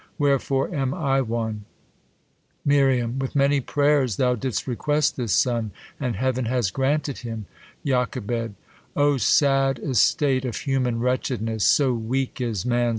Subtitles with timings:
[0.17, 1.65] Wherefore am I one'?
[2.65, 7.45] Mir, With many prayers thou didst request this son, And Heav'n has granted him..
[7.85, 8.17] Jack,
[8.95, 12.89] O sad estate Of human wretchedness i so weak is man.